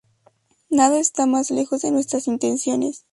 [0.71, 3.05] Nada está más lejos de nuestras intenciones.